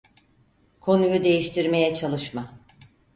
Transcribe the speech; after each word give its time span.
Konuyu 0.79 1.23
değiştirmeye 1.23 1.95
çalışma. 1.95 2.57